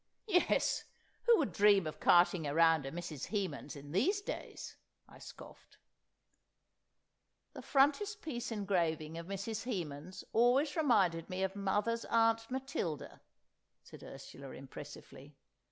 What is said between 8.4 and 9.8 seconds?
engraving of Mrs.